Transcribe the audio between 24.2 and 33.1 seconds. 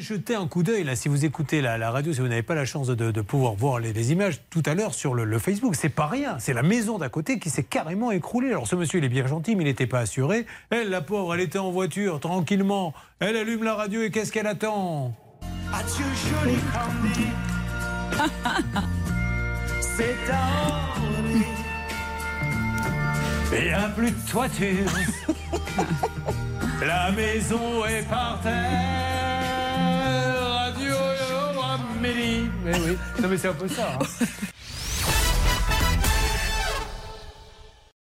toiture. La maison est par terre. Mais oui,